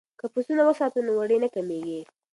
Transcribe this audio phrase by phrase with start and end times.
[0.19, 2.01] که پسونه وساتو نو وړۍ نه کمیږي.